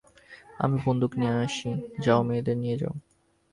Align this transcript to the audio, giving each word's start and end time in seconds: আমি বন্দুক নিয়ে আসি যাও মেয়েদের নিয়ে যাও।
আমি 0.59 0.77
বন্দুক 0.85 1.11
নিয়ে 1.19 1.35
আসি 1.43 1.69
যাও 2.03 2.21
মেয়েদের 2.27 2.57
নিয়ে 2.57 2.77
যাও। 2.81 2.93